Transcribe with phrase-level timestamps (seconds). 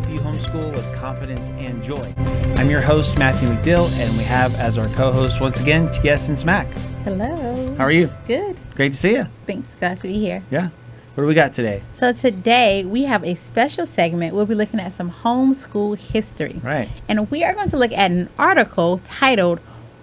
[0.00, 2.14] help you homeschool with confidence and joy.
[2.56, 6.28] I'm your host, Matthew McDill, and we have as our co host once again, T.S.
[6.28, 6.66] and Smack.
[7.04, 7.74] Hello.
[7.76, 8.10] How are you?
[8.26, 8.58] Good.
[8.76, 9.26] Great to see you.
[9.46, 9.74] Thanks.
[9.78, 10.42] Glad to be here.
[10.50, 10.70] Yeah.
[11.14, 11.82] What do we got today?
[11.92, 14.34] So today we have a special segment.
[14.34, 16.60] We'll be looking at some homeschool history.
[16.62, 16.88] Right.
[17.08, 19.60] And we are going to look at an article titled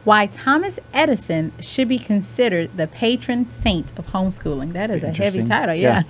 [0.08, 4.72] Why Thomas Edison Should Be Considered the Patron Saint of Homeschooling.
[4.72, 6.04] That is a heavy title, yeah.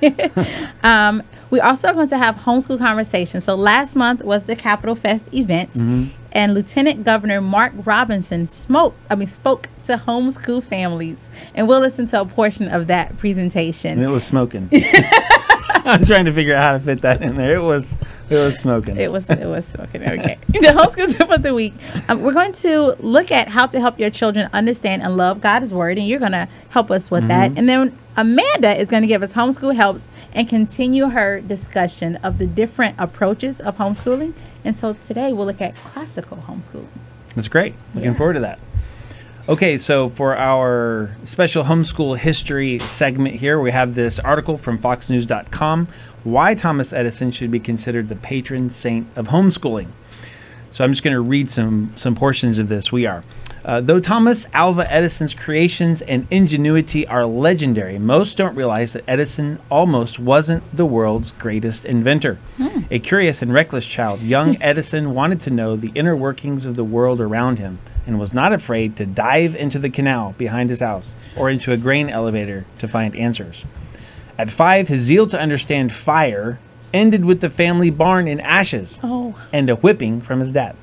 [0.84, 3.46] um, we also are going to have homeschool conversations.
[3.46, 6.10] So last month was the Capital Fest event, Mm-hmm.
[6.32, 8.94] and Lieutenant Governor Mark Robinson spoke.
[9.10, 13.94] I mean, spoke to homeschool families, and we'll listen to a portion of that presentation.
[13.94, 14.70] And it was smoking.
[15.94, 17.56] I was trying to figure out how to fit that in there.
[17.56, 17.96] It was
[18.30, 18.98] it was smoking.
[18.98, 20.20] It was it was okay.
[20.20, 20.38] Okay.
[20.48, 21.74] the homeschool tip of the week.
[22.10, 25.74] Um, we're going to look at how to help your children understand and love God's
[25.74, 27.58] word, and you're going to help us with that.
[27.58, 30.04] And then Amanda is going to give us homeschool helps
[30.34, 34.34] and continue her discussion of the different approaches of homeschooling.
[34.66, 36.88] And so today we'll look at classical homeschooling.
[37.36, 37.76] That's great.
[37.96, 38.18] Looking Yeah.
[38.18, 38.60] forward to that.
[39.50, 45.88] Okay, so for our special homeschool history segment here, we have this article from FoxNews.com
[46.26, 49.88] Why Thomas Edison Should Be Considered the Patron Saint of Homeschooling.
[50.72, 52.92] So I'm just going to read some, some portions of this.
[52.92, 53.24] We are.
[53.64, 59.60] Uh, though Thomas Alva Edison's creations and ingenuity are legendary, most don't realize that Edison
[59.72, 62.38] almost wasn't the world's greatest inventor.
[62.92, 66.84] A curious and reckless child, young Edison wanted to know the inner workings of the
[66.84, 71.12] world around him and was not afraid to dive into the canal behind his house
[71.36, 73.66] or into a grain elevator to find answers.
[74.38, 76.58] At five, his zeal to understand fire
[76.94, 79.36] ended with the family barn in ashes Oh.
[79.52, 80.76] and a whipping from his dad.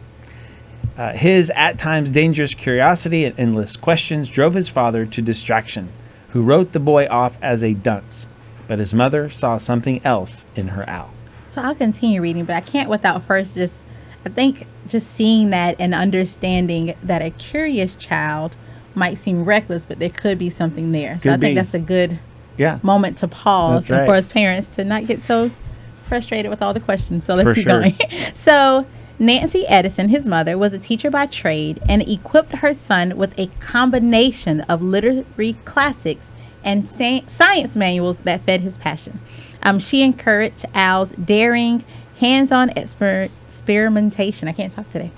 [0.96, 5.88] Uh, his at times dangerous curiosity and endless questions drove his father to distraction,
[6.28, 8.26] who wrote the boy off as a dunce.
[8.68, 11.10] But his mother saw something else in her owl.
[11.48, 13.82] So I'll continue reading, but I can't without first just,
[14.26, 18.56] I think just seeing that and understanding that a curious child
[18.94, 21.16] might seem reckless, but there could be something there.
[21.18, 21.54] So Could I think be.
[21.56, 22.18] that's a good
[22.56, 22.78] Yeah.
[22.82, 24.18] moment to pause and for right.
[24.18, 25.50] us parents to not get so
[26.06, 27.24] frustrated with all the questions.
[27.24, 27.80] So let's For keep sure.
[27.80, 27.98] going.
[28.34, 28.86] so
[29.18, 33.46] Nancy Edison, his mother, was a teacher by trade and equipped her son with a
[33.58, 36.30] combination of literary classics
[36.62, 39.20] and sa- science manuals that fed his passion.
[39.62, 41.84] Um, she encouraged Al's daring,
[42.18, 44.48] hands-on exper- experimentation.
[44.48, 45.10] I can't talk today.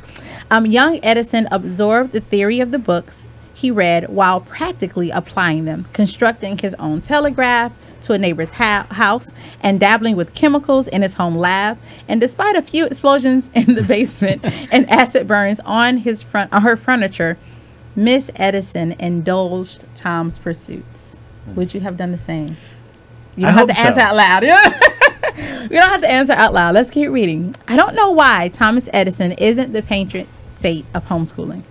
[0.50, 5.86] Um, young Edison absorbed the theory of the books he read while practically applying them,
[5.92, 9.28] constructing his own telegraph to a neighbor's ha- house
[9.62, 11.78] and dabbling with chemicals in his home lab.
[12.06, 16.62] And despite a few explosions in the basement and acid burns on his front on
[16.62, 17.38] her furniture,
[17.94, 21.16] Miss Edison indulged Tom's pursuits.
[21.54, 22.58] Would you have done the same?
[23.36, 24.42] You I don't have to hope answer out loud.
[24.44, 24.80] Yeah.
[25.37, 26.75] you don't have to answer out loud.
[26.75, 27.54] Let's keep reading.
[27.69, 31.62] I don't know why Thomas Edison isn't the patron saint of homeschooling.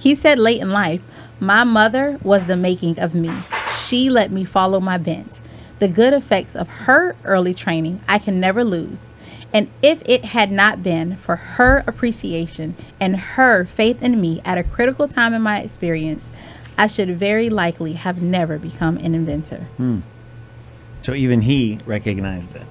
[0.00, 1.00] He said late in life,
[1.38, 3.30] My mother was the making of me.
[3.76, 5.40] She let me follow my bent.
[5.78, 9.14] The good effects of her early training I can never lose.
[9.52, 14.58] And if it had not been for her appreciation and her faith in me at
[14.58, 16.30] a critical time in my experience,
[16.78, 19.66] I should very likely have never become an inventor.
[19.76, 20.00] Hmm.
[21.02, 22.62] So even he recognized it.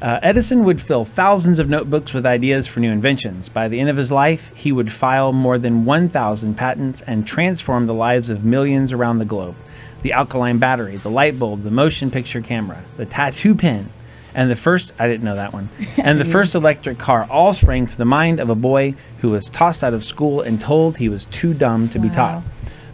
[0.00, 3.48] Uh, Edison would fill thousands of notebooks with ideas for new inventions.
[3.48, 7.86] By the end of his life, he would file more than 1,000 patents and transform
[7.86, 9.56] the lives of millions around the globe.
[10.02, 13.90] The alkaline battery, the light bulb, the motion picture camera, the tattoo pen,
[14.34, 17.86] and the first, I didn't know that one, and the first electric car all sprang
[17.86, 21.08] from the mind of a boy who was tossed out of school and told he
[21.08, 22.42] was too dumb to be taught.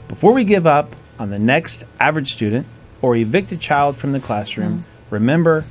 [0.07, 2.67] Before we give up on the next average student
[3.03, 5.67] or evict a child from the classroom, remember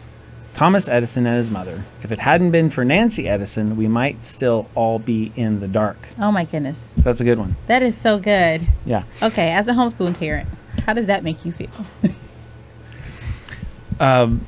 [0.53, 1.83] Thomas Edison and his mother.
[2.03, 5.97] If it hadn't been for Nancy Edison, we might still all be in the dark.
[6.19, 6.89] Oh my goodness.
[6.97, 7.55] That's a good one.
[7.67, 8.67] That is so good.
[8.85, 9.03] Yeah.
[9.21, 10.49] Okay, as a homeschooling parent,
[10.85, 11.69] how does that make you feel?
[13.99, 14.47] Um,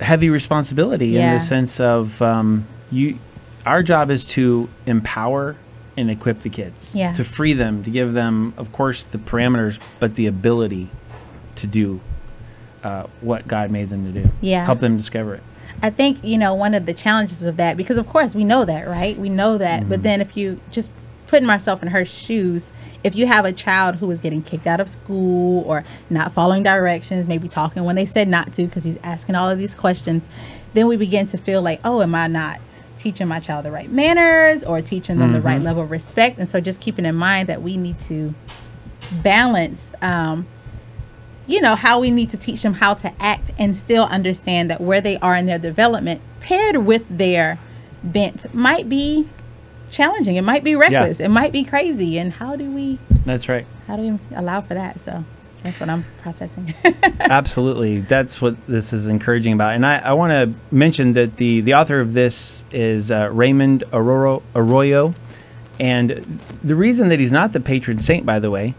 [0.00, 3.16] heavy responsibility in the sense of um, you.
[3.64, 5.54] Our job is to empower
[5.96, 6.90] and equip the kids.
[6.92, 7.12] Yeah.
[7.12, 10.90] To free them, to give them, of course, the parameters, but the ability
[11.60, 12.00] to do
[12.82, 14.30] uh, what God made them to do.
[14.40, 14.64] Yeah.
[14.64, 15.42] Help them discover it.
[15.82, 18.64] I think, you know, one of the challenges of that, because of course we know
[18.64, 19.18] that, right?
[19.18, 19.88] We know that.
[19.88, 20.90] But then if you just
[21.26, 22.72] putting myself in her shoes,
[23.02, 26.62] if you have a child who is getting kicked out of school or not following
[26.62, 30.28] directions, maybe talking when they said not to because he's asking all of these questions,
[30.74, 32.60] then we begin to feel like, oh, am I not
[32.96, 36.38] teaching my child the right manners or teaching them the right level of respect?
[36.38, 38.34] And so just keeping in mind that we need to
[39.22, 40.46] balance um,
[41.46, 44.80] you know how we need to teach them how to act and still understand that
[44.80, 47.58] where they are in their development paired with their
[48.02, 49.28] bent might be
[49.90, 50.36] challenging.
[50.36, 51.20] It might be reckless.
[51.20, 52.18] It might be crazy.
[52.18, 52.98] And how do we?
[53.24, 53.66] That's right.
[53.86, 55.00] How do we allow for that?
[55.00, 55.24] So
[55.62, 56.74] that's what I'm processing.
[57.20, 58.00] Absolutely.
[58.00, 59.74] That's what this is encouraging about.
[59.74, 63.84] And I, I want to mention that the, the author of this is uh, Raymond
[63.92, 65.14] Arroyo, Arroyo.
[65.78, 68.74] And the reason that he's not the patron saint, by the way,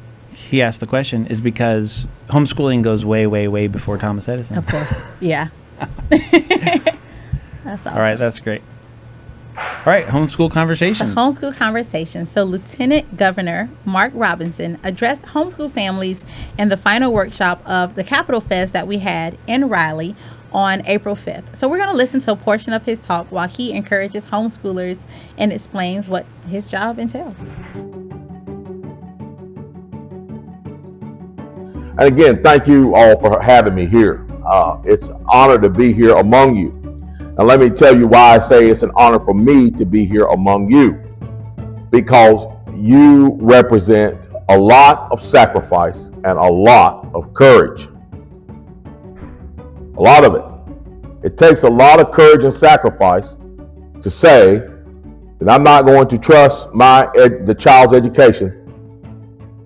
[0.51, 4.57] he asked the question, is because homeschooling goes way, way, way before Thomas Edison.
[4.57, 4.93] Of course.
[5.21, 5.49] Yeah.
[6.09, 6.97] that's
[7.65, 7.93] awesome.
[7.93, 8.17] All right.
[8.17, 8.61] That's great.
[9.55, 12.25] All right, homeschool The homeschool conversation.
[12.25, 16.25] So, Lieutenant Governor Mark Robinson addressed homeschool families
[16.57, 20.15] in the final workshop of the Capital Fest that we had in Raleigh
[20.51, 21.55] on April 5th.
[21.55, 25.05] So, we're going to listen to a portion of his talk while he encourages homeschoolers
[25.37, 27.51] and explains what his job entails.
[32.01, 34.25] And again, thank you all for having me here.
[34.43, 36.71] Uh, it's an honor to be here among you.
[37.19, 40.03] And let me tell you why I say it's an honor for me to be
[40.03, 40.99] here among you.
[41.91, 47.87] Because you represent a lot of sacrifice and a lot of courage.
[49.95, 51.23] A lot of it.
[51.23, 53.37] It takes a lot of courage and sacrifice
[54.01, 54.57] to say
[55.39, 58.60] that I'm not going to trust my ed- the child's education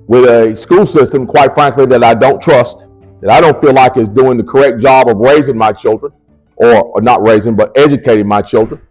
[0.07, 2.85] with a school system, quite frankly, that I don't trust,
[3.21, 6.11] that I don't feel like is doing the correct job of raising my children,
[6.57, 8.81] or, or not raising, but educating my children.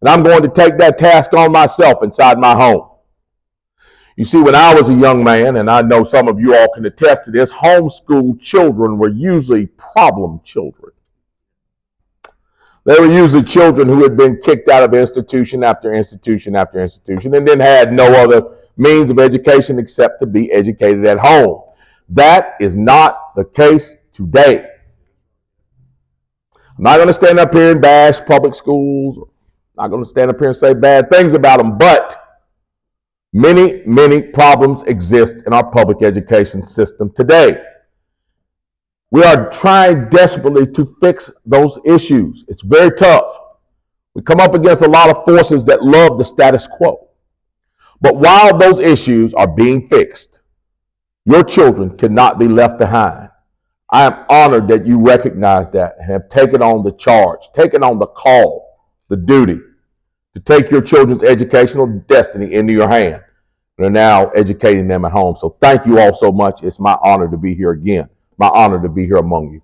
[0.00, 2.88] And I'm going to take that task on myself inside my home.
[4.16, 6.68] You see, when I was a young man, and I know some of you all
[6.74, 10.92] can attest to this, homeschool children were usually problem children.
[12.84, 17.34] They were usually children who had been kicked out of institution after institution after institution
[17.34, 18.42] and then had no other
[18.76, 21.62] means of education except to be educated at home.
[22.08, 24.66] That is not the case today.
[26.54, 29.18] I'm not going to stand up here and bash public schools.
[29.78, 32.16] I'm not going to stand up here and say bad things about them, but
[33.32, 37.62] many, many problems exist in our public education system today.
[39.10, 42.44] We are trying desperately to fix those issues.
[42.48, 43.36] It's very tough.
[44.14, 47.09] We come up against a lot of forces that love the status quo.
[48.00, 50.40] But while those issues are being fixed,
[51.26, 53.28] your children cannot be left behind.
[53.90, 57.98] I am honored that you recognize that and have taken on the charge, taken on
[57.98, 59.58] the call, the duty
[60.34, 63.22] to take your children's educational destiny into your hand
[63.76, 65.34] and are now educating them at home.
[65.34, 66.62] So thank you all so much.
[66.62, 68.08] It's my honor to be here again.
[68.38, 69.62] My honor to be here among you.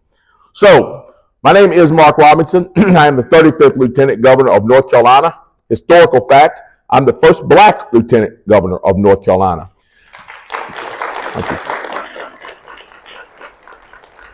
[0.55, 2.71] So, my name is Mark Robinson.
[2.77, 5.39] I am the 35th Lieutenant Governor of North Carolina.
[5.69, 6.61] Historical fact,
[6.91, 9.71] I'm the first black Lieutenant Governor of North Carolina.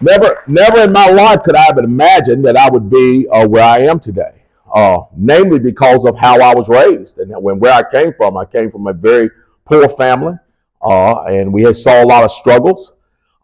[0.00, 3.64] Never, never in my life could I have imagined that I would be uh, where
[3.64, 4.42] I am today.
[4.74, 8.36] Uh, namely because of how I was raised and when where I came from.
[8.36, 9.30] I came from a very
[9.66, 10.34] poor family,
[10.80, 12.92] uh, and we saw a lot of struggles.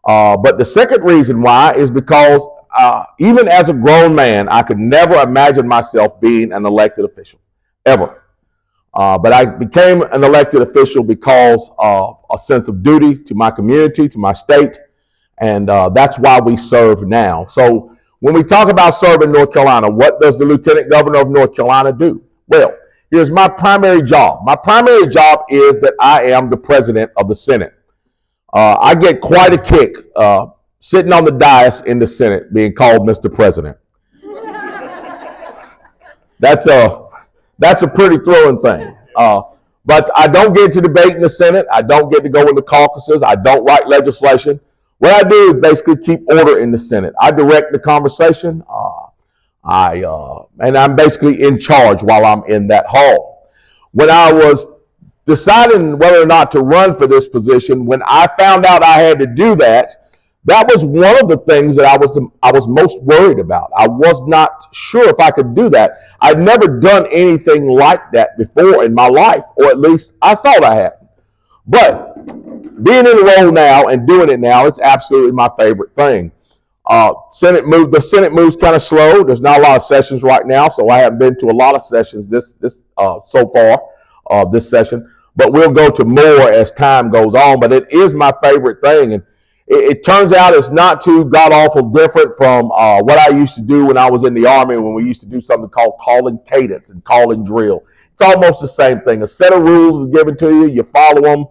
[0.05, 2.47] Uh, but the second reason why is because
[2.77, 7.39] uh, even as a grown man, I could never imagine myself being an elected official,
[7.85, 8.23] ever.
[8.93, 13.51] Uh, but I became an elected official because of a sense of duty to my
[13.51, 14.77] community, to my state,
[15.39, 17.45] and uh, that's why we serve now.
[17.45, 21.55] So when we talk about serving North Carolina, what does the Lieutenant Governor of North
[21.55, 22.23] Carolina do?
[22.47, 22.75] Well,
[23.11, 24.43] here's my primary job.
[24.43, 27.73] My primary job is that I am the president of the Senate.
[28.53, 30.47] Uh, I get quite a kick uh,
[30.79, 33.33] sitting on the dais in the Senate being called Mr.
[33.33, 33.77] President.
[36.39, 37.08] that's a
[37.59, 38.95] that's a pretty thrilling thing.
[39.15, 39.41] Uh,
[39.85, 41.65] but I don't get to debate in the Senate.
[41.71, 43.23] I don't get to go in the caucuses.
[43.23, 44.59] I don't write legislation.
[44.99, 47.13] What I do is basically keep order in the Senate.
[47.19, 48.63] I direct the conversation.
[48.69, 49.07] Uh,
[49.63, 53.49] I uh, and I'm basically in charge while I'm in that hall.
[53.91, 54.67] When I was
[55.25, 59.19] deciding whether or not to run for this position, when I found out I had
[59.19, 60.08] to do that,
[60.49, 63.71] that was one of the things that I was the, I was most worried about.
[63.75, 65.99] I was not sure if I could do that.
[66.21, 70.63] I'd never done anything like that before in my life, or at least I thought
[70.63, 70.93] I had.
[71.67, 72.15] But
[72.83, 76.31] being in the role now and doing it now, it's absolutely my favorite thing.
[76.85, 79.23] Uh, Senate move the Senate moves kind of slow.
[79.23, 81.75] There's not a lot of sessions right now, so I haven't been to a lot
[81.75, 83.79] of sessions this this uh, so far
[84.31, 85.07] uh, this session.
[85.35, 87.59] But we'll go to more as time goes on.
[87.59, 89.23] But it is my favorite thing, and
[89.69, 93.55] it, it turns out it's not too god awful different from uh, what I used
[93.55, 95.97] to do when I was in the army when we used to do something called
[95.99, 97.83] calling cadence and calling drill.
[98.11, 99.23] It's almost the same thing.
[99.23, 100.69] A set of rules is given to you.
[100.69, 101.45] You follow them.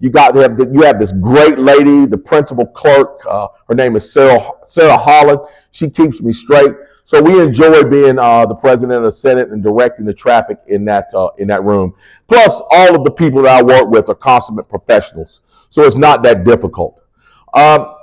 [0.00, 3.20] You got have you have this great lady, the principal clerk.
[3.28, 5.40] Uh, her name is Sarah Sarah Holland.
[5.70, 6.72] She keeps me straight.
[7.06, 10.86] So we enjoy being uh, the president of the Senate and directing the traffic in
[10.86, 11.94] that uh, in that room.
[12.28, 16.22] Plus, all of the people that I work with are consummate professionals, so it's not
[16.22, 17.03] that difficult.
[17.54, 17.94] Um,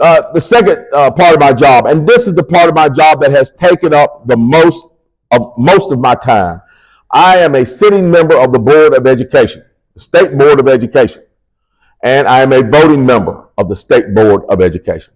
[0.00, 2.88] uh, the second uh, part of my job, and this is the part of my
[2.88, 4.88] job that has taken up the most
[5.30, 6.60] of most of my time.
[7.10, 11.22] I am a sitting member of the Board of Education, the State Board of Education,
[12.02, 15.14] and I am a voting member of the State Board of Education.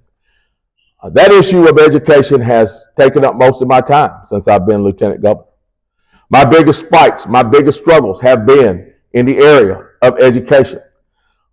[1.01, 4.83] Uh, that issue of education has taken up most of my time since I've been
[4.83, 5.47] lieutenant governor.
[6.31, 10.81] My biggest fights, my biggest struggles have been in the area of education.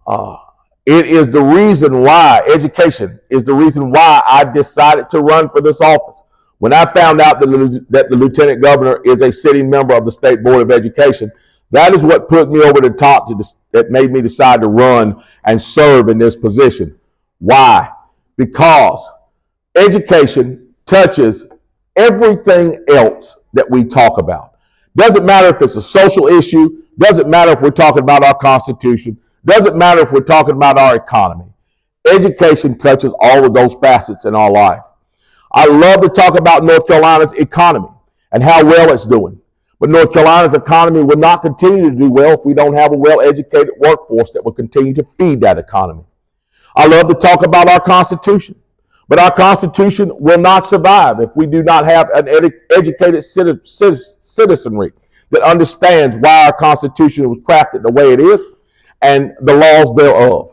[0.05, 0.35] Uh,
[0.85, 5.61] it is the reason why education is the reason why I decided to run for
[5.61, 6.23] this office.
[6.59, 10.05] When I found out that the, that the lieutenant governor is a sitting member of
[10.05, 11.31] the state board of education,
[11.71, 15.21] that is what put me over the top to that made me decide to run
[15.45, 16.97] and serve in this position.
[17.39, 17.89] Why?
[18.37, 19.09] Because
[19.75, 21.45] education touches
[21.95, 24.55] everything else that we talk about.
[24.95, 29.17] Doesn't matter if it's a social issue, doesn't matter if we're talking about our Constitution,
[29.45, 31.45] doesn't matter if we're talking about our economy.
[32.07, 34.81] Education touches all of those facets in our life.
[35.53, 37.89] I love to talk about North Carolina's economy
[38.31, 39.39] and how well it's doing.
[39.79, 42.97] But North Carolina's economy will not continue to do well if we don't have a
[42.97, 46.03] well educated workforce that will continue to feed that economy.
[46.75, 48.55] I love to talk about our Constitution
[49.07, 54.93] but our Constitution will not survive if we do not have an ed- educated citizenry
[55.29, 58.47] that understands why our Constitution was crafted the way it is
[59.05, 60.51] and the laws thereof.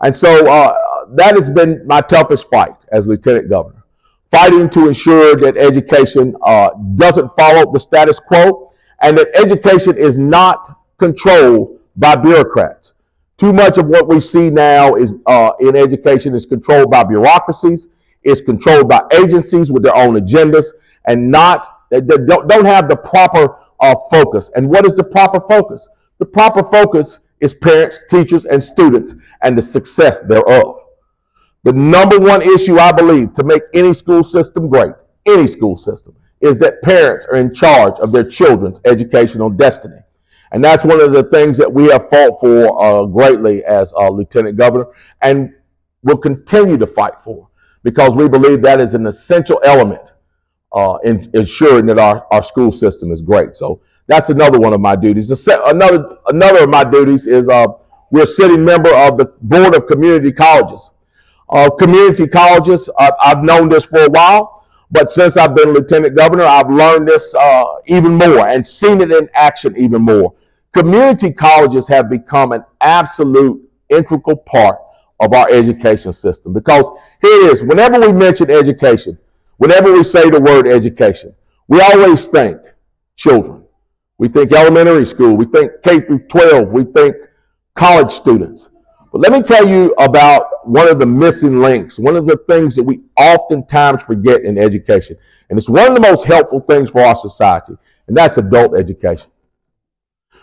[0.00, 0.74] And so uh,
[1.14, 3.84] that has been my toughest fight as Lieutenant Governor,
[4.30, 8.72] fighting to ensure that education uh, doesn't follow the status quo
[9.02, 12.94] and that education is not controlled by bureaucrats.
[13.36, 17.88] Too much of what we see now is uh, in education is controlled by bureaucracies,
[18.22, 20.66] is controlled by agencies with their own agendas,
[21.06, 24.50] and not they don't, don't have the proper uh, focus.
[24.54, 25.88] And what is the proper focus?
[26.18, 30.78] The proper focus is parents, teachers, and students, and the success thereof.
[31.64, 34.92] The number one issue I believe to make any school system great,
[35.26, 39.98] any school system, is that parents are in charge of their children's educational destiny.
[40.52, 44.08] And that's one of the things that we have fought for uh, greatly as uh,
[44.08, 44.86] Lieutenant Governor
[45.22, 45.52] and
[46.02, 47.48] will continue to fight for
[47.82, 50.12] because we believe that is an essential element
[50.72, 53.54] uh, in ensuring that our, our school system is great.
[53.54, 55.30] So that's another one of my duties.
[55.48, 57.66] Another, another of my duties is uh,
[58.10, 60.90] we're a sitting member of the Board of Community Colleges.
[61.48, 66.44] Uh, community colleges, I've known this for a while, but since I've been Lieutenant Governor,
[66.44, 70.34] I've learned this uh, even more and seen it in action even more.
[70.72, 74.78] Community colleges have become an absolute integral part
[75.20, 76.88] of our education system because
[77.20, 79.18] here it is whenever we mention education,
[79.58, 81.34] whenever we say the word education,
[81.68, 82.56] we always think
[83.16, 83.61] children.
[84.22, 87.16] We think elementary school, we think K through 12, we think
[87.74, 88.68] college students.
[89.10, 92.76] But let me tell you about one of the missing links, one of the things
[92.76, 95.16] that we oftentimes forget in education.
[95.50, 97.72] And it's one of the most helpful things for our society,
[98.06, 99.28] and that's adult education.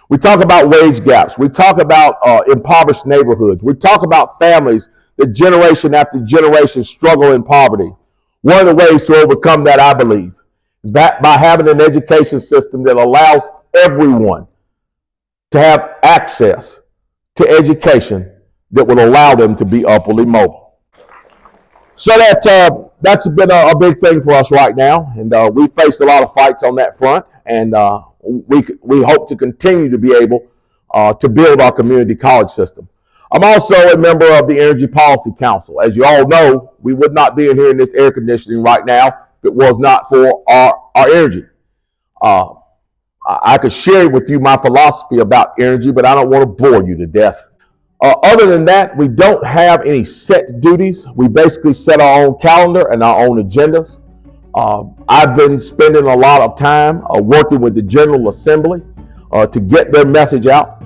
[0.10, 1.38] We talk about wage gaps.
[1.38, 3.64] We talk about uh, impoverished neighborhoods.
[3.64, 7.94] We talk about families that generation after generation struggle in poverty.
[8.42, 10.34] One of the ways to overcome that, I believe,
[10.84, 13.44] is by, by having an education system that allows
[13.76, 14.48] everyone
[15.52, 16.80] to have access
[17.36, 18.32] to education
[18.72, 20.78] that will allow them to be upwardly mobile.
[21.96, 25.52] So that uh, that's been a, a, big thing for us right now, and uh,
[25.54, 29.36] we faced a lot of fights on that front, and uh, we, we hope to
[29.36, 30.48] continue to be able
[30.94, 32.88] uh, to build our community college system.
[33.32, 35.82] I'm also a member of the Energy Policy Council.
[35.82, 38.84] As you all know, we would not be in here in this air conditioning right
[38.86, 41.44] now if it was not for our, our energy.
[42.22, 42.54] Uh,
[43.44, 46.84] I could share with you my philosophy about energy, but I don't want to bore
[46.84, 47.44] you to death.
[48.02, 51.06] Uh, other than that, we don't have any set duties.
[51.16, 54.00] We basically set our own calendar and our own agendas.
[54.56, 58.82] Uh, I've been spending a lot of time uh, working with the General Assembly
[59.32, 60.84] uh, to get their message out.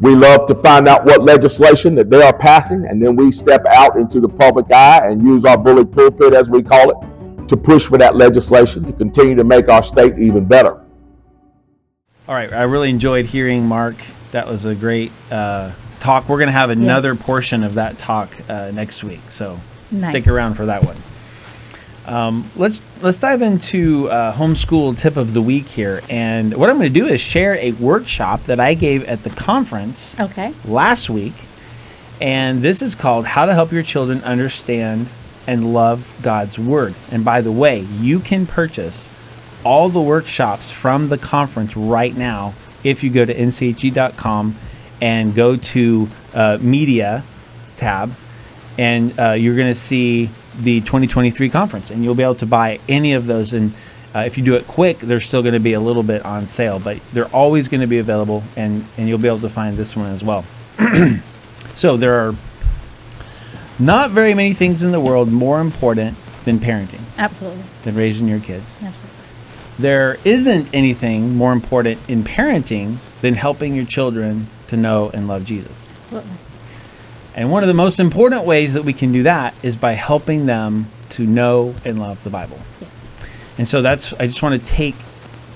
[0.00, 3.64] We love to find out what legislation that they are passing, and then we step
[3.66, 7.56] out into the public eye and use our bully pulpit, as we call it, to
[7.56, 10.85] push for that legislation to continue to make our state even better.
[12.28, 13.94] All right, I really enjoyed hearing Mark.
[14.32, 16.28] That was a great uh, talk.
[16.28, 17.22] We're going to have another yes.
[17.22, 19.60] portion of that talk uh, next week, so
[19.92, 20.10] nice.
[20.10, 20.96] stick around for that one.
[22.04, 26.78] Um, let's let's dive into uh, homeschool tip of the week here, and what I'm
[26.78, 30.52] going to do is share a workshop that I gave at the conference okay.
[30.64, 31.34] last week,
[32.20, 35.06] and this is called "How to Help Your Children Understand
[35.46, 36.96] and love God's Word.
[37.12, 39.08] And by the way, you can purchase
[39.66, 42.54] all the workshops from the conference right now
[42.84, 44.54] if you go to nche.com
[45.00, 47.24] and go to uh, media
[47.76, 48.14] tab
[48.78, 50.30] and uh, you're going to see
[50.60, 53.74] the 2023 conference and you'll be able to buy any of those and
[54.14, 56.46] uh, if you do it quick they're still going to be a little bit on
[56.46, 59.76] sale but they're always going to be available and and you'll be able to find
[59.76, 60.44] this one as well
[61.74, 62.36] so there are
[63.80, 67.64] not very many things in the world more important than parenting Absolutely.
[67.82, 69.25] than raising your kids Absolutely.
[69.78, 75.44] There isn't anything more important in parenting than helping your children to know and love
[75.44, 76.30] jesus Absolutely.
[77.34, 80.46] and one of the most important ways that we can do that is by helping
[80.46, 82.58] them to know and love the Bible.
[82.80, 82.90] Yes.
[83.58, 84.94] And so that's I just want to take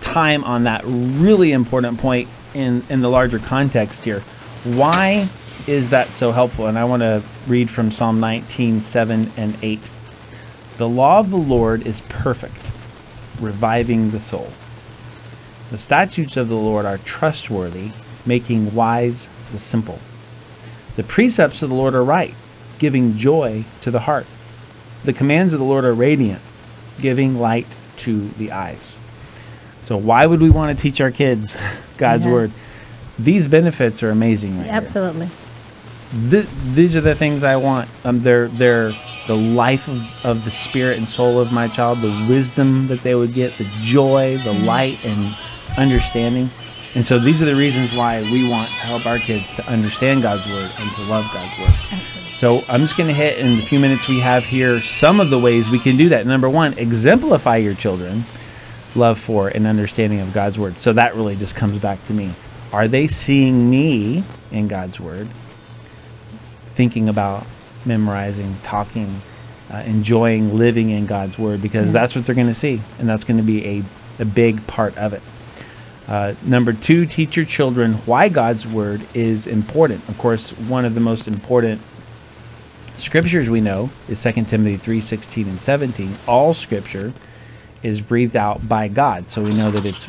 [0.00, 4.20] time on that really important point in in the larger context here.
[4.64, 5.28] Why
[5.66, 6.66] is that so helpful?
[6.66, 9.90] And I want to read from Psalm 19, 7 and 8.
[10.78, 12.69] The law of the Lord is perfect,
[13.40, 14.48] reviving the soul.
[15.70, 17.92] The statutes of the Lord are trustworthy,
[18.26, 19.98] making wise the simple.
[20.96, 22.34] The precepts of the Lord are right,
[22.78, 24.26] giving joy to the heart.
[25.04, 26.42] The commands of the Lord are radiant,
[27.00, 27.66] giving light
[27.98, 28.98] to the eyes.
[29.82, 31.56] So, why would we want to teach our kids
[31.98, 32.32] God's Yeah.
[32.32, 32.52] word?
[33.18, 34.68] These benefits are amazing, right?
[34.68, 35.28] Absolutely.
[36.30, 37.88] Th- these are the things I want.
[38.04, 38.92] Um, they're they're
[39.26, 43.14] the life of, of the spirit and soul of my child, the wisdom that they
[43.14, 44.64] would get, the joy, the mm-hmm.
[44.64, 45.36] light, and
[45.76, 46.50] understanding.
[46.94, 50.22] And so these are the reasons why we want to help our kids to understand
[50.22, 51.74] God's word and to love God's word.
[51.92, 52.20] Absolutely.
[52.38, 55.30] So I'm just going to hit in the few minutes we have here some of
[55.30, 56.26] the ways we can do that.
[56.26, 58.24] Number one, exemplify your children
[58.96, 60.76] love for and understanding of God's word.
[60.78, 62.32] So that really just comes back to me.
[62.72, 65.28] Are they seeing me in God's word?
[66.74, 67.46] Thinking about
[67.84, 69.20] memorizing, talking,
[69.72, 71.92] uh, enjoying living in God's word because Yeah.
[71.92, 73.82] that's what they're going to see, and that's going to be a,
[74.22, 75.22] a big part of it.
[76.08, 80.08] Uh, number two, teach your children why God's word is important.
[80.08, 81.80] Of course, one of the most important
[82.98, 86.16] scriptures we know is 2 Timothy 3 16 and 17.
[86.26, 87.12] All scripture
[87.82, 89.30] is breathed out by God.
[89.30, 90.08] So we know that it's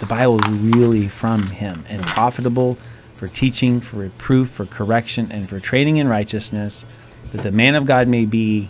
[0.00, 2.76] the Bible is really from Him and profitable
[3.16, 6.84] for teaching, for reproof, for correction, and for training in righteousness,
[7.32, 8.68] that the man of God may be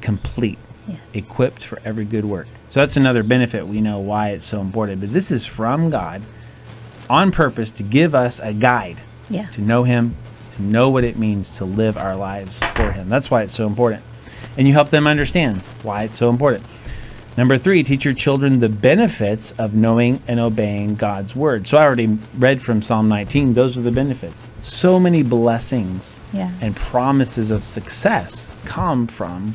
[0.00, 0.98] complete, Yes.
[1.14, 2.46] equipped for every good work.
[2.68, 3.66] So that's another benefit.
[3.68, 5.00] We know why it's so important.
[5.00, 6.22] But this is from God
[7.08, 8.96] on purpose to give us a guide
[9.30, 9.46] Yeah.
[9.52, 10.14] to know Him,
[10.56, 13.08] to know what it means to live our lives for Him.
[13.08, 14.02] That's why it's so important.
[14.58, 16.64] And you help them understand why it's so important.
[17.36, 21.66] Number three, teach your children the benefits of knowing and obeying God's word.
[21.66, 23.54] So I already read from Psalm 19.
[23.54, 24.50] Those are the benefits.
[24.58, 26.50] So many blessings Yeah.
[26.60, 29.54] and promises of success come from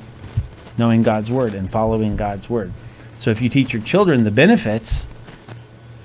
[0.77, 2.71] knowing God's word and following God's word.
[3.19, 5.07] So if you teach your children the benefits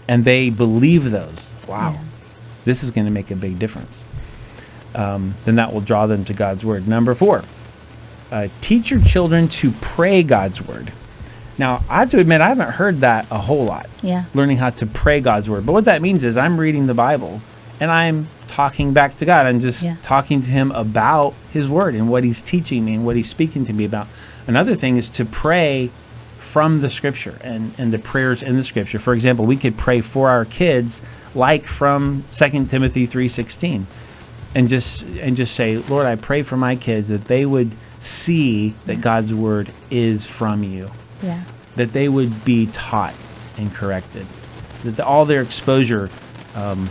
[0.06, 1.98] and they believe those, wow, Yeah.
[2.66, 4.04] this is going to make a big difference.
[4.94, 6.87] Um, then that will draw them to God's word.
[6.87, 7.44] Number four,
[8.30, 10.92] uh, teach your children to pray God's word.
[11.58, 14.24] Now, I have to admit, I haven't heard that a whole lot Yeah.
[14.34, 15.66] learning how to pray God's word.
[15.66, 17.40] But what that means is I'm reading the Bible
[17.80, 19.46] and I'm talking back to God.
[19.46, 19.96] I'm just Yeah.
[20.02, 23.64] talking to Him about His word and what He's teaching me and what He's speaking
[23.66, 24.08] to me about.
[24.46, 25.90] Another thing is to pray
[26.40, 28.98] from the scripture and, and the prayers in the scripture.
[28.98, 31.00] For example, we could pray for our kids
[31.34, 33.86] like from 2 Timothy 3:16
[34.54, 38.74] and just and just say, "Lord, I pray for my kids that they would see
[38.86, 40.90] that God's word is from you."
[41.22, 41.42] Yeah.
[41.76, 43.14] that they would be taught
[43.58, 44.26] and corrected,
[44.85, 46.11] that the, all their exposure,
[46.54, 46.90] um,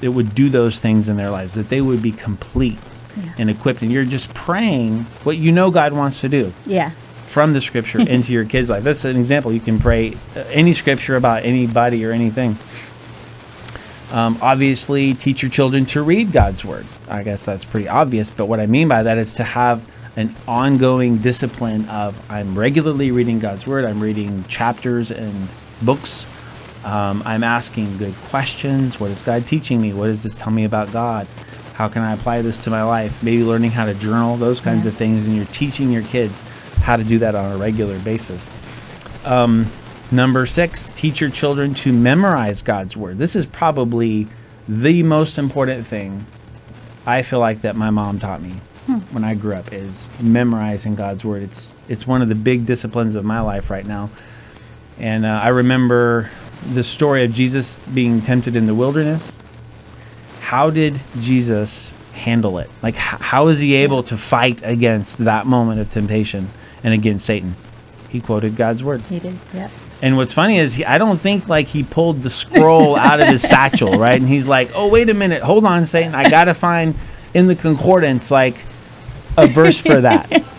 [0.00, 2.78] it would do those things in their lives, that they would be complete
[3.16, 3.32] Yeah.
[3.38, 3.82] and equipped.
[3.82, 6.90] And you're just praying what you know God wants to do Yeah.
[7.28, 8.82] from the scripture into your kid's life.
[8.84, 9.52] That's an example.
[9.52, 12.56] You can pray uh, any scripture about anybody or anything.
[14.12, 16.84] Um, obviously, teach your children to read God's word.
[17.08, 19.80] I guess that's pretty obvious, but what I mean by that is to have
[20.16, 23.84] an ongoing discipline of I'm regularly reading God's word.
[23.84, 25.48] I'm reading chapters and
[25.80, 26.26] books.
[26.84, 29.00] Um, I'm asking good questions.
[29.00, 29.92] What is God teaching me?
[29.92, 31.26] What does this tell me about God?
[31.74, 33.22] How can I apply this to my life?
[33.22, 34.90] Maybe learning how to journal, those kinds Yeah.
[34.90, 36.42] of things, and you're teaching your kids
[36.82, 38.52] how to do that on a regular basis.
[39.24, 39.66] Um,
[40.10, 43.18] number six, teach your children to memorize God's word.
[43.18, 44.26] This is probably
[44.68, 46.26] the most important thing
[47.06, 48.54] I feel like that my mom taught me
[48.86, 51.42] when I grew up is memorizing God's word.
[51.44, 54.10] It's it's one of the big disciplines of my life right now.
[54.98, 56.30] And uh, I remember
[56.72, 59.38] the story of Jesus being tempted in the wilderness.
[60.40, 62.70] How did Jesus handle it?
[62.82, 66.48] Like, h- how is he able to fight against that moment of temptation
[66.84, 67.56] and against Satan?
[68.10, 69.00] He quoted God's word.
[69.02, 69.36] He did.
[69.54, 69.70] Yep.
[70.02, 73.28] And what's funny is he, I don't think like he pulled the scroll out of
[73.28, 74.20] his satchel, right?
[74.20, 76.94] And he's like, "Oh, wait a minute, hold on, Satan, I gotta find
[77.34, 78.56] in the concordance like
[79.36, 80.42] a verse for that."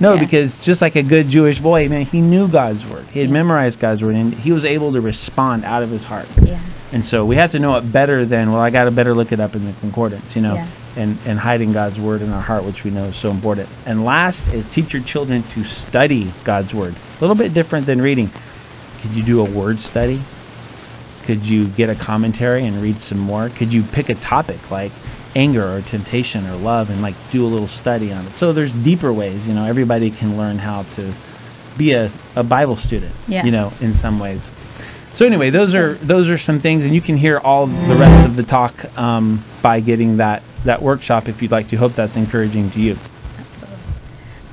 [0.00, 0.20] No, Yeah.
[0.20, 3.04] because just like a good Jewish boy, man, he knew God's word.
[3.12, 3.32] He had Yeah.
[3.32, 6.28] memorized God's word, and he was able to respond out of his heart.
[6.40, 6.58] Yeah.
[6.92, 8.60] And so we have to know it better than well.
[8.60, 10.66] I got to better look it up in the concordance, you know, Yeah.
[10.96, 13.68] and and hiding God's word in our heart, which we know is so important.
[13.86, 16.94] And last is teach your children to study God's word.
[16.94, 18.30] A little bit different than reading.
[19.02, 20.20] Could you do a word study?
[21.24, 23.48] Could you get a commentary and read some more?
[23.48, 24.92] Could you pick a topic like
[25.36, 28.32] anger or temptation or love and like do a little study on it?
[28.32, 31.12] So there's deeper ways, you know, everybody can learn how to
[31.76, 33.44] be a, a Bible student, Yeah.
[33.44, 34.50] you know, in some ways.
[35.14, 38.24] So anyway, those are those are some things, and you can hear all the rest
[38.24, 41.76] of the talk um, by getting that that workshop if you'd like to.
[41.76, 42.96] Hope that's encouraging to you.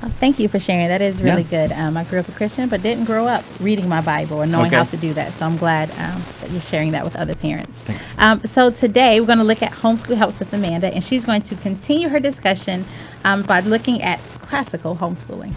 [0.06, 0.86] Oh, thank you for sharing.
[0.86, 1.66] That is really Yeah.
[1.68, 1.72] good.
[1.76, 4.68] Um, I grew up a Christian, but didn't grow up reading my Bible and knowing
[4.68, 4.76] Okay.
[4.76, 5.32] how to do that.
[5.34, 7.78] So I'm glad um, that you're sharing that with other parents.
[7.78, 8.14] Thanks.
[8.16, 11.42] Um, so today we're going to look at homeschool helps with Amanda, and she's going
[11.42, 12.84] to continue her discussion
[13.24, 15.54] um, by looking at classical homeschooling.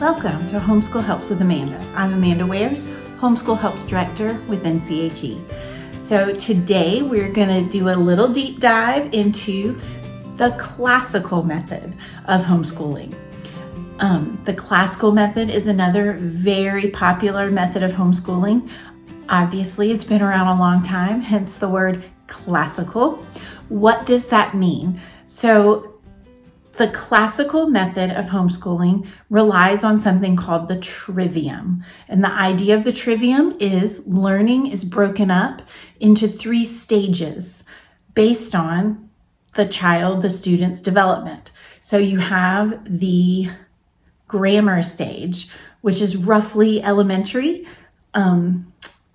[0.00, 1.78] Welcome to Homeschool Helps with Amanda.
[1.94, 2.86] I'm Amanda Wares,
[3.20, 5.40] Homeschool Helps Director with NCHE.
[6.02, 9.80] So today we're going to do a little deep dive into
[10.34, 13.14] the classical method of homeschooling.
[14.00, 18.68] Um, the classical method is another very popular method of homeschooling.
[19.28, 23.24] Obviously, it's been around a long time, hence the word classical.
[23.68, 25.00] What does that mean?
[25.28, 25.91] So,
[26.74, 31.84] the classical method of homeschooling relies on something called the trivium.
[32.08, 35.62] And the idea of the trivium is learning is broken up
[36.00, 37.64] into three stages
[38.14, 39.10] based on
[39.54, 41.50] the child, the student's development.
[41.80, 43.50] So you have the
[44.26, 45.48] grammar stage,
[45.82, 47.66] which is roughly elementary.
[48.14, 48.72] Um,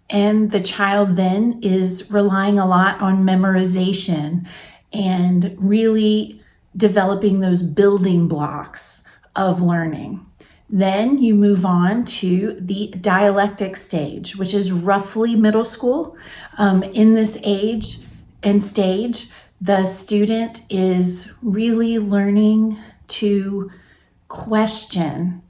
[0.10, 4.48] and the child then is relying a lot on memorization
[4.94, 6.42] and really
[6.78, 9.04] developing those building blocks
[9.36, 10.24] of learning.
[10.70, 16.18] Then you move on to the dialectic stage, which is roughly middle school.
[16.58, 18.00] Um, in this age
[18.44, 23.72] and stage, the student is really learning to
[24.28, 25.42] question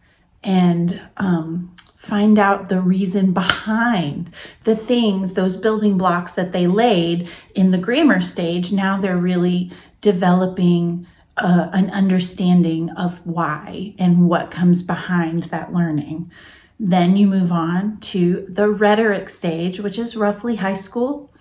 [0.44, 4.32] and um, find out the reason behind
[4.63, 8.72] the things, those building blocks that they laid in the grammar stage.
[8.72, 16.32] Now they're really developing uh, an understanding of why and what comes behind that learning.
[16.80, 21.32] Then you move on to the rhetoric stage, which is roughly high school.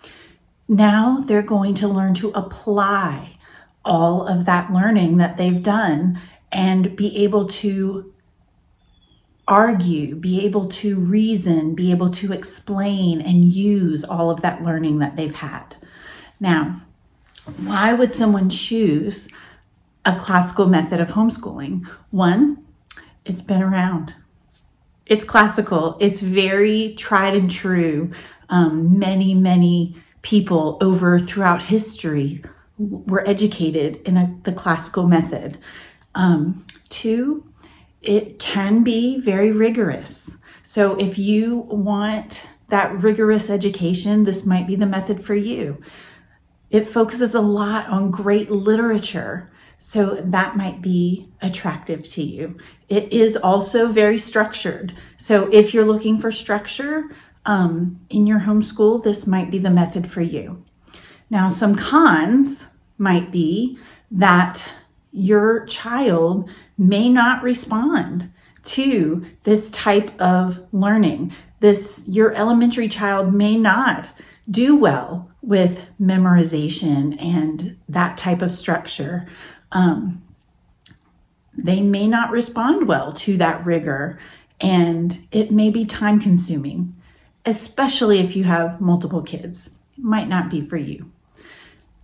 [0.68, 3.38] Now they're going to learn to apply
[3.84, 8.12] all of that learning that they've done and be able to
[9.48, 14.98] argue, be able to reason, be able to explain and use all of that learning
[14.98, 15.76] that they've had.
[16.40, 16.82] Now,
[17.58, 19.28] why would someone choose
[20.06, 21.86] a classical method of homeschooling?
[22.10, 22.64] One,
[23.24, 24.14] it's been around.
[25.04, 25.96] It's classical.
[26.00, 28.10] It's very tried and true.
[28.48, 32.42] Um, many, many people over throughout history
[32.78, 35.58] were educated in a, the classical method.
[36.14, 37.44] Um, two,
[38.02, 40.36] it can be very rigorous.
[40.62, 45.80] So if you want that rigorous education, this might be the method for you.
[46.70, 52.56] It focuses a lot on great literature, so that might be attractive to you.
[52.88, 54.94] It is also very structured.
[55.16, 57.10] So if you're looking for structure
[57.44, 60.64] um, in your homeschool, this might be the method for you.
[61.28, 63.78] Now, some cons might be
[64.10, 64.68] that
[65.12, 68.30] your child may not respond
[68.64, 71.32] to this type of learning.
[71.60, 74.10] This your elementary child may not
[74.50, 79.26] do well with memorization and that type of structure.
[79.72, 80.22] Um,
[81.56, 84.18] they may not respond well to that rigor,
[84.60, 86.94] and it may be time consuming,
[87.44, 89.78] especially if you have multiple kids.
[89.96, 91.10] It might not be for you.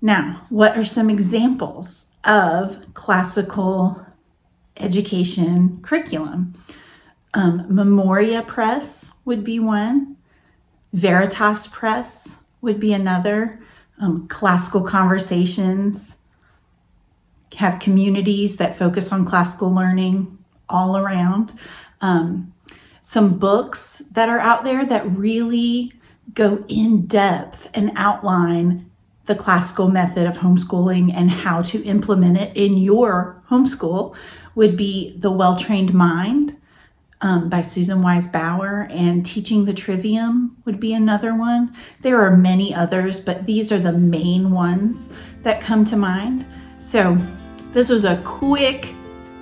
[0.01, 4.07] Now, what are some examples of classical
[4.77, 6.55] education curriculum?
[7.35, 10.17] Um, Memoria Press would be one,
[10.93, 13.61] Veritas Press would be another,
[13.99, 16.17] um, classical conversations,
[17.57, 20.39] have communities that focus on classical learning
[20.69, 21.53] all around.
[22.01, 22.53] Um,
[23.01, 25.93] some books that are out there that really
[26.35, 28.91] go in depth and outline
[29.27, 34.17] the classical method of homeschooling and how to implement it in your homeschool
[34.55, 36.57] would be The Well Trained Mind
[37.23, 41.75] um, by Susan Wise Bauer, and Teaching the Trivium would be another one.
[42.01, 45.13] There are many others, but these are the main ones
[45.43, 46.45] that come to mind.
[46.79, 47.17] So,
[47.73, 48.95] this was a quick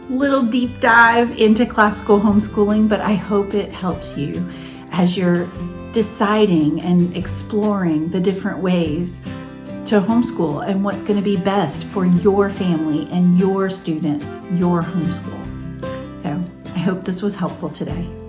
[0.08, 4.48] little deep dive into classical homeschooling, but I hope it helps you
[4.92, 5.48] as you're
[5.92, 9.22] deciding and exploring the different ways
[9.86, 14.82] to homeschool and what's going to be best for your family and your students, your
[14.82, 16.22] homeschool.
[16.22, 16.42] So
[16.74, 18.19] I hope this was helpful today.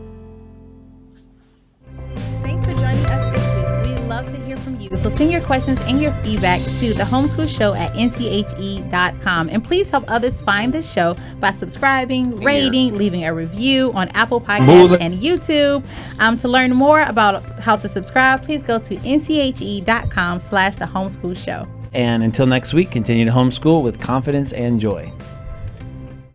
[4.81, 4.97] You.
[4.97, 9.49] So send your questions and your feedback to the homeschool show at nche.com.
[9.49, 14.41] And please help others find this show by subscribing, rating, leaving a review on Apple
[14.41, 15.83] Podcasts and YouTube.
[16.19, 21.37] Um, to learn more about how to subscribe, please go to nche.com slash the homeschool
[21.37, 21.67] show.
[21.93, 25.11] And until next week, continue to homeschool with confidence and joy.